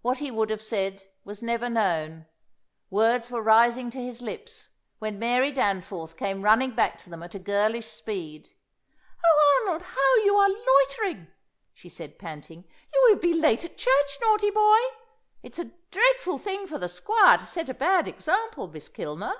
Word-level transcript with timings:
What 0.00 0.20
he 0.20 0.30
would 0.30 0.48
have 0.48 0.62
said 0.62 1.04
was 1.22 1.42
never 1.42 1.68
known; 1.68 2.24
words 2.88 3.30
were 3.30 3.42
rising 3.42 3.90
to 3.90 4.02
his 4.02 4.22
lips 4.22 4.70
when 5.00 5.18
Mary 5.18 5.52
Danforth 5.52 6.16
came 6.16 6.40
running 6.40 6.70
back 6.74 6.96
to 7.00 7.10
them 7.10 7.22
at 7.22 7.34
a 7.34 7.38
girlish 7.38 7.86
speed. 7.88 8.48
"Oh, 9.22 9.64
Arnold, 9.68 9.82
how 9.82 10.16
you 10.24 10.34
are 10.36 10.48
loitering!" 10.48 11.26
she 11.74 11.90
said, 11.90 12.18
panting. 12.18 12.66
"You 12.94 13.02
will 13.10 13.16
be 13.18 13.34
late 13.34 13.62
at 13.66 13.76
church, 13.76 14.18
naughty 14.22 14.50
boy! 14.50 14.78
It's 15.42 15.58
a 15.58 15.72
dreadful 15.90 16.38
thing 16.38 16.66
for 16.66 16.78
the 16.78 16.88
Squire 16.88 17.36
to 17.36 17.44
set 17.44 17.68
a 17.68 17.74
bad 17.74 18.08
example, 18.08 18.66
Miss 18.66 18.88
Kilner." 18.88 19.34